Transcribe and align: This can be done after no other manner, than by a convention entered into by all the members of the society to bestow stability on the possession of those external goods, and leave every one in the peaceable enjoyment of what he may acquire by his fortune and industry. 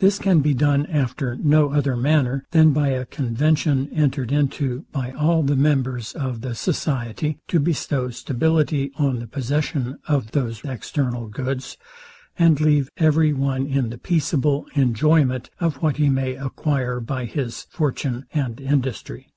This 0.00 0.18
can 0.18 0.40
be 0.40 0.54
done 0.54 0.86
after 0.86 1.36
no 1.36 1.72
other 1.72 1.96
manner, 1.96 2.44
than 2.50 2.72
by 2.72 2.88
a 2.88 3.04
convention 3.06 3.88
entered 3.92 4.32
into 4.32 4.86
by 4.90 5.12
all 5.12 5.44
the 5.44 5.54
members 5.54 6.14
of 6.14 6.40
the 6.40 6.56
society 6.56 7.38
to 7.46 7.60
bestow 7.60 8.10
stability 8.10 8.90
on 8.98 9.20
the 9.20 9.28
possession 9.28 10.00
of 10.08 10.32
those 10.32 10.64
external 10.64 11.28
goods, 11.28 11.76
and 12.36 12.60
leave 12.60 12.90
every 12.96 13.32
one 13.32 13.66
in 13.68 13.90
the 13.90 13.98
peaceable 13.98 14.66
enjoyment 14.74 15.48
of 15.60 15.76
what 15.76 15.96
he 15.96 16.08
may 16.08 16.34
acquire 16.34 16.98
by 16.98 17.24
his 17.24 17.62
fortune 17.70 18.26
and 18.34 18.60
industry. 18.60 19.32